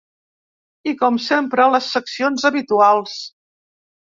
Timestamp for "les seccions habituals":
1.75-3.17